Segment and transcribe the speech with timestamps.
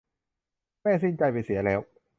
[0.81, 1.79] แม่สิ้นใจไปเสียแล้ว